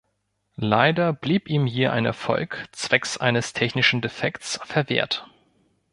[0.55, 5.27] Leider blieb ihm hier ein Erfolg zwecks eines technischen Defekts verwehrt.